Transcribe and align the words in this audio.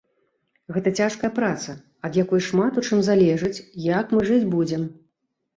Гэта 0.77 0.93
цяжкая 1.01 1.31
праца, 1.39 1.75
ад 2.09 2.17
якой 2.23 2.41
шмат 2.47 2.73
у 2.83 2.85
чым 2.89 3.05
залежыць, 3.09 3.55
як 3.97 4.05
мы 4.17 4.21
жыць 4.31 4.45
будзем. 4.57 4.91